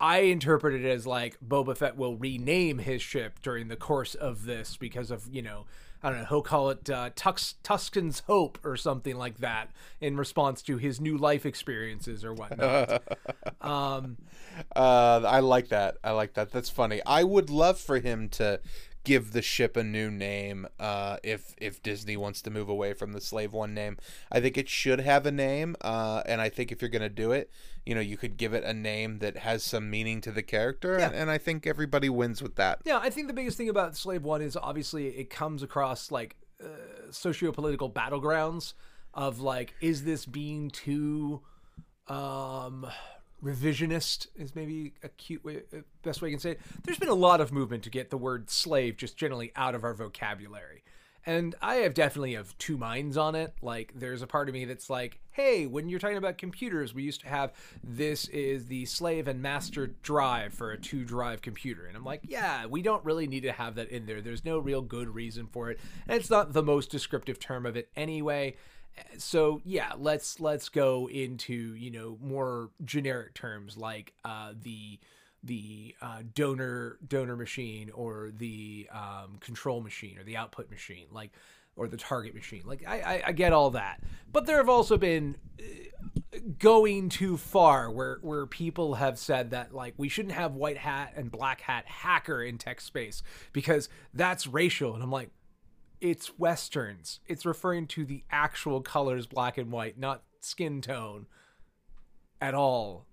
[0.00, 4.46] I interpreted it as like Boba Fett will rename his ship during the course of
[4.46, 5.66] this because of you know
[6.02, 10.16] I don't know he'll call it uh, Tux Tusken's Hope or something like that in
[10.16, 13.02] response to his new life experiences or whatnot.
[13.60, 14.16] um,
[14.76, 15.96] Uh, I like that.
[16.04, 16.50] I like that.
[16.50, 17.00] That's funny.
[17.06, 18.60] I would love for him to
[19.04, 20.66] give the ship a new name.
[20.78, 23.98] Uh, if if Disney wants to move away from the Slave One name,
[24.30, 25.76] I think it should have a name.
[25.80, 27.50] Uh, and I think if you're gonna do it,
[27.84, 30.98] you know, you could give it a name that has some meaning to the character.
[30.98, 31.06] Yeah.
[31.06, 32.80] And, and I think everybody wins with that.
[32.84, 36.36] yeah, I think the biggest thing about Slave One is obviously it comes across like
[36.62, 36.68] uh,
[37.10, 38.74] socio-political battlegrounds
[39.14, 41.42] of like is this being too
[42.08, 42.86] um
[43.42, 46.60] revisionist is maybe a cute way uh, best way I can say it.
[46.84, 49.84] There's been a lot of movement to get the word slave just generally out of
[49.84, 50.84] our vocabulary.
[51.24, 53.54] And I have definitely have two minds on it.
[53.62, 57.04] Like there's a part of me that's like, hey, when you're talking about computers, we
[57.04, 57.52] used to have
[57.84, 61.86] this is the slave and master drive for a two drive computer.
[61.86, 64.20] And I'm like, yeah, we don't really need to have that in there.
[64.20, 65.78] There's no real good reason for it.
[66.08, 68.56] And it's not the most descriptive term of it anyway
[69.16, 74.98] so yeah let's let's go into you know more generic terms like uh the
[75.44, 81.32] the uh, donor donor machine or the um, control machine or the output machine like
[81.76, 82.62] or the target machine.
[82.64, 84.00] Like I, I i get all that.
[84.30, 89.74] But there have also been uh, going too far where where people have said that
[89.74, 94.46] like we shouldn't have white hat and black hat hacker in tech space because that's
[94.46, 94.94] racial.
[94.94, 95.30] And i'm like
[96.02, 97.20] it's westerns.
[97.28, 101.26] It's referring to the actual colors black and white, not skin tone
[102.40, 103.06] at all.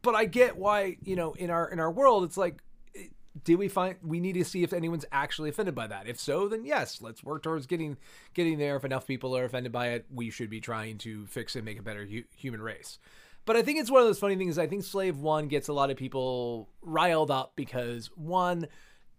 [0.00, 2.62] But I get why, you know, in our in our world it's like
[2.96, 3.08] eh,
[3.44, 6.06] did we find we need to see if anyone's actually offended by that.
[6.06, 7.98] If so, then yes, let's work towards getting
[8.32, 8.76] getting there.
[8.76, 11.80] If enough people are offended by it, we should be trying to fix and make
[11.80, 13.00] a better hu- human race.
[13.44, 14.56] But I think it's one of those funny things.
[14.56, 18.68] I think Slave One gets a lot of people riled up because one,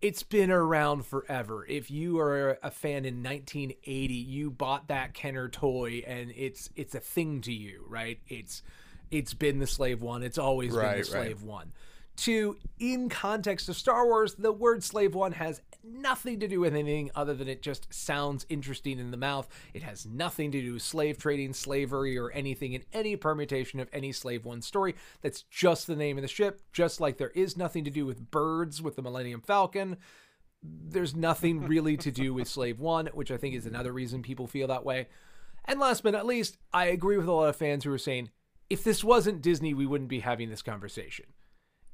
[0.01, 1.65] it's been around forever.
[1.67, 6.95] If you are a fan in 1980, you bought that Kenner toy and it's it's
[6.95, 8.19] a thing to you, right?
[8.27, 8.63] It's
[9.11, 10.23] it's been the slave one.
[10.23, 11.05] It's always been Right, the right.
[11.05, 11.71] slave one.
[12.15, 16.75] Two, in context of Star Wars, the word slave one has nothing to do with
[16.75, 19.49] anything other than it just sounds interesting in the mouth.
[19.73, 23.89] It has nothing to do with slave trading, slavery, or anything in any permutation of
[23.91, 24.95] any slave one story.
[25.21, 28.29] That's just the name of the ship, just like there is nothing to do with
[28.29, 29.97] birds with the Millennium Falcon
[30.63, 34.47] there's nothing really to do with Slave One, which I think is another reason people
[34.47, 35.07] feel that way.
[35.65, 38.29] And last but not least, I agree with a lot of fans who are saying
[38.69, 41.25] if this wasn't Disney, we wouldn't be having this conversation.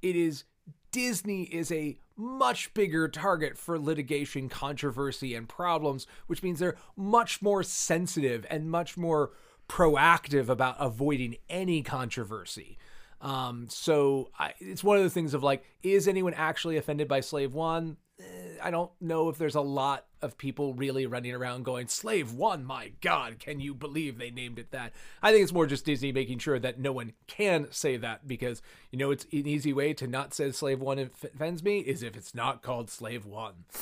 [0.01, 0.43] It is
[0.91, 7.41] Disney is a much bigger target for litigation, controversy, and problems, which means they're much
[7.41, 9.31] more sensitive and much more
[9.69, 12.77] proactive about avoiding any controversy.
[13.21, 17.19] Um, so I, it's one of the things of like, is anyone actually offended by
[17.19, 17.97] Slave One?
[18.19, 18.23] Eh,
[18.61, 22.65] I don't know if there's a lot of people really running around going, Slave One,
[22.65, 24.93] my God, can you believe they named it that?
[25.21, 28.61] I think it's more just Disney making sure that no one can say that because,
[28.91, 32.17] you know, it's an easy way to not say Slave One offends me is if
[32.17, 33.65] it's not called Slave One.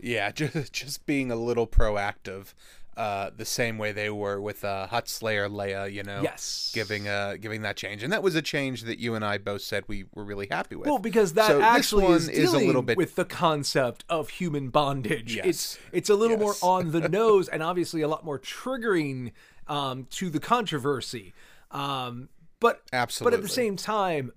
[0.00, 2.52] Yeah, just just being a little proactive,
[2.96, 5.92] uh, the same way they were with uh, Huttslayer Leia.
[5.92, 6.70] You know, Yes.
[6.74, 9.62] giving uh giving that change, and that was a change that you and I both
[9.62, 10.86] said we were really happy with.
[10.88, 14.68] Well, because that So actually is is a little bit- with the concept of human
[14.70, 15.36] bondage.
[15.36, 15.46] Yes.
[15.46, 16.62] It's it's a little Yes.
[16.62, 19.32] more on the nose and obviously a lot more triggering
[19.66, 21.32] um, to the controversy.
[21.70, 22.28] Um,
[22.60, 24.32] but absolutely, but at the same time,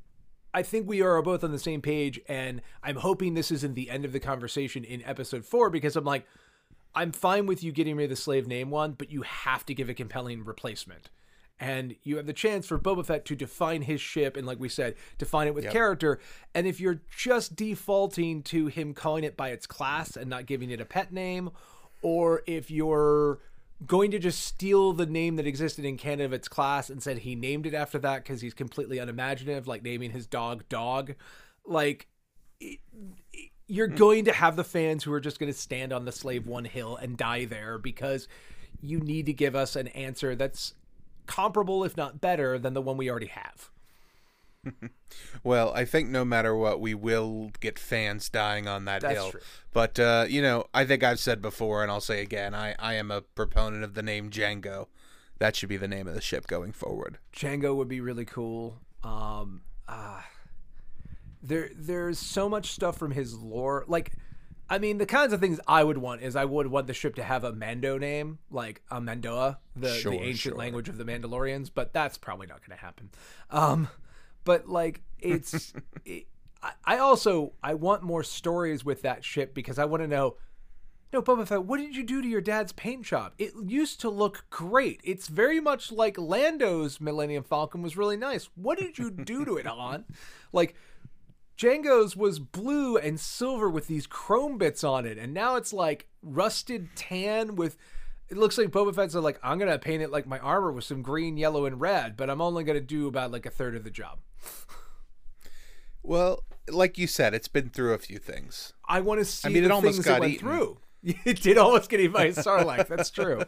[0.53, 3.89] I think we are both on the same page, and I'm hoping this isn't the
[3.89, 6.26] end of the conversation in episode four because I'm like,
[6.98, 9.76] I'm fine with you getting rid of the slave name one, but you have to
[9.76, 11.10] give a compelling replacement.
[11.60, 14.68] And you have the chance for Boba Fett to define his ship and, like we
[14.70, 15.74] said, define it with Yep.
[15.74, 16.20] character.
[16.56, 20.72] And if you're just defaulting to him calling it by its class and not giving
[20.72, 21.52] it a pet name,
[22.02, 23.39] or if you're
[23.86, 27.20] going to just steal the name that existed in canon of its class and said
[27.20, 31.14] he named it after that because he's completely unimaginative, like naming his dog Dog,
[31.64, 32.08] like
[32.60, 32.80] it-
[33.34, 36.11] it- you're going to have the fans who are just going to stand on the
[36.11, 38.28] Slave One hill and die there because
[38.82, 40.74] you need to give us an answer that's
[41.26, 43.70] comparable, if not better, than the one we already have.
[45.43, 49.32] Well, I think no matter what, we will get fans dying on that That's hill.
[49.32, 49.39] true.
[49.72, 52.95] But uh, you know, I think I've said before, and I'll say again, I, I
[52.95, 54.88] am a proponent of the name Jango.
[55.39, 57.20] That should be the name of the ship going forward.
[57.34, 58.80] Jango would be really cool.
[59.03, 60.22] Um, uh,
[61.41, 63.85] there, there's so much stuff from his lore.
[63.88, 64.13] Like,
[64.69, 67.15] I mean, the kinds of things I would want is I would want the ship
[67.15, 70.55] to have a Mando name, like a Mando'a, the, Sure, the ancient sure.
[70.55, 71.69] language of the Mandalorians.
[71.73, 73.09] But that's probably not going to happen.
[73.49, 73.88] Um,
[74.43, 75.73] but like, it's.
[76.05, 76.27] it,
[76.61, 80.38] I, I also I want more stories with that ship because I want to know.
[81.13, 83.31] No, Boba Fett, what did you do to your dad's paint job?
[83.38, 84.99] It used to look great.
[85.05, 88.49] It's very much like Lando's Millennium Falcon was really nice.
[88.55, 90.03] What did you do to it, Han?
[90.51, 90.75] Like,
[91.58, 96.08] Jango's was blue and silver with these chrome bits on it, and now it's like
[96.22, 97.78] rusted tan with.
[98.30, 101.01] It looks like Boba Fett's like, I'm gonna paint it like my armor with some
[101.01, 103.89] green, yellow, and red, but I'm only gonna do about like a third of the
[103.89, 104.20] job.
[106.03, 108.74] Well, like you said, it's been through a few things.
[108.88, 110.47] I want to see I mean, it almost got it went eaten.
[110.47, 110.78] through.
[111.26, 112.88] It did almost get eaten by a sarlacc.
[112.88, 113.41] That's true.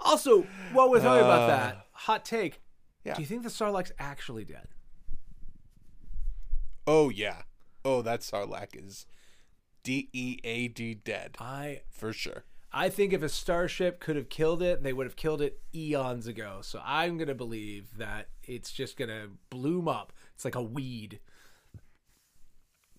[0.00, 2.54] Also, while we're talking about that, hot take.
[2.54, 2.58] Uh,
[3.04, 3.14] yeah.
[3.14, 4.68] Do you think the sarlacc's actually dead?
[6.86, 7.42] Oh yeah.
[7.84, 9.06] Oh, that Sarlacc is
[9.82, 12.44] D E A D dead I for sure.
[12.72, 16.26] I think if a starship could have killed it, they would have killed it eons
[16.26, 16.58] ago.
[16.62, 20.12] So I'm gonna believe that it's just gonna bloom up.
[20.34, 21.20] It's like a weed.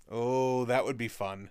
[0.10, 1.50] Oh, that would be fun.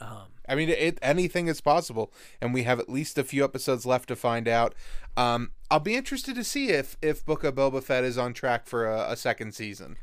[0.00, 3.86] Um, I mean, it, anything is possible, and we have at least a few episodes
[3.86, 4.74] left to find out.
[5.16, 8.66] Um, I'll be interested to see if if Book of Boba Fett is on track
[8.66, 9.96] for a, a second season.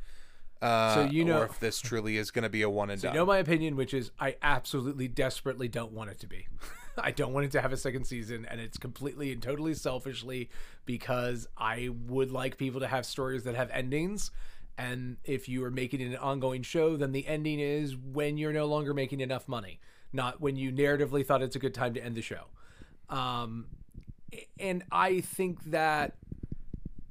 [0.61, 2.99] Uh, So you know- or if this truly is going to be a one and
[3.01, 3.13] you done.
[3.15, 6.47] You know my opinion, which is I absolutely desperately don't want it to be.
[6.97, 10.49] I don't want it to have a second season, and it's completely and totally selfishly
[10.85, 14.31] because I would like people to have stories that have endings.
[14.77, 18.65] And if you are making an ongoing show, then the ending is when you're no
[18.65, 19.79] longer making enough money,
[20.11, 22.45] not when you narratively thought it's a good time to end the show.
[23.09, 23.67] Um,
[24.59, 26.15] and I think that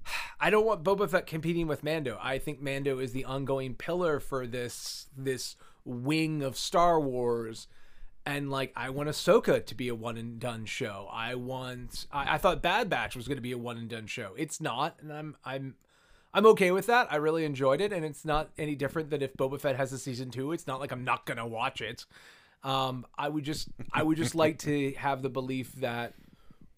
[0.40, 2.18] I don't want Boba Fett competing with Mando.
[2.20, 7.68] I think Mando is the ongoing pillar for this this wing of Star Wars.
[8.26, 11.08] And like I want Ahsoka to be a one and done show.
[11.10, 14.34] I want I, I thought Bad Batch was gonna be a one and done show.
[14.36, 15.76] It's not, and I'm I'm
[16.34, 17.10] I'm okay with that.
[17.10, 19.98] I really enjoyed it, and it's not any different than if Boba Fett has a
[19.98, 20.52] season two.
[20.52, 22.04] It's not like I'm not gonna watch it.
[22.62, 26.14] Um, I would just I would just like to have the belief that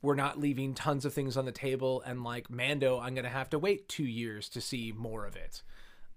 [0.02, 3.50] we're not leaving tons of things on the table and like mando i'm gonna have
[3.50, 5.62] to wait two years to see more of it.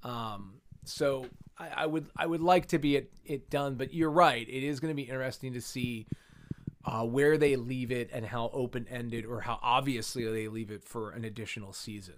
[0.04, 0.56] Um
[0.86, 1.26] so
[1.58, 4.64] i, I would i would like to be it, it done but you're right it
[4.64, 6.06] is gonna be interesting to see
[6.86, 10.84] uh, where they leave it and how open ended or how obviously they leave it
[10.84, 12.16] for an additional season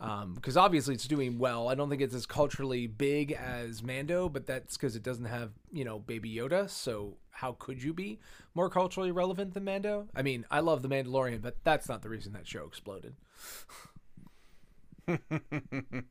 [0.00, 1.68] Um, because obviously it's doing well.
[1.68, 5.52] I don't think it's as culturally big as Mando, but that's because it doesn't have
[5.72, 6.68] you know Baby Yoda.
[6.68, 8.18] So how could you be
[8.54, 10.08] more culturally relevant than Mando?
[10.14, 13.14] I mean, I love the Mandalorian, but that's not the reason that show exploded.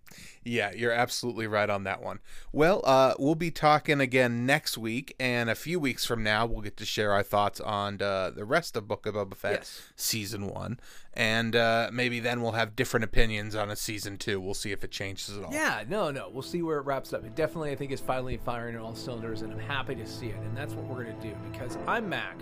[0.44, 2.20] Yeah, you're absolutely right on that one.
[2.52, 6.62] Well, uh, we'll be talking again next week, and a few weeks from now, we'll
[6.62, 9.82] get to share our thoughts on uh, the rest of Book of Boba Fett Yes.
[9.96, 10.80] season one,
[11.14, 14.42] and uh, maybe then we'll have different opinions on a season two.
[14.42, 15.54] We'll see if it changes at all.
[15.54, 17.24] Yeah, no, no, we'll see where it wraps up.
[17.24, 20.36] It definitely, I think, is finally firing all cylinders, and I'm happy to see it.
[20.38, 22.36] And that's what we're gonna do because I'm Mac.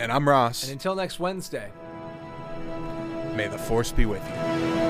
[0.00, 0.64] And I'm Ross.
[0.64, 1.70] And until next Wednesday.
[3.36, 4.83] May the Force be with you.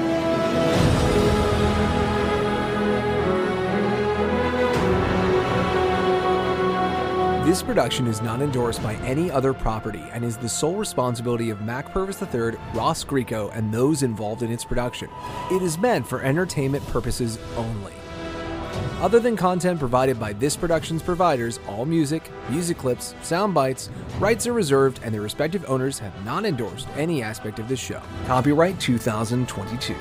[7.54, 11.60] This production is not endorsed by any other property and is the sole responsibility of
[11.60, 15.08] Mac Purvis III, Ross Greco, and those involved in its production.
[15.52, 17.92] It is meant for entertainment purposes only.
[19.00, 23.88] Other than content provided by this production's providers, all music, music clips, sound bites,
[24.18, 28.02] rights are reserved, and their respective owners have not endorsed any aspect of this show.
[28.26, 29.94] Copyright 2022.